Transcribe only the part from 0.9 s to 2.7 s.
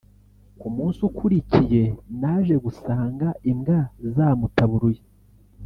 ukurikiye naje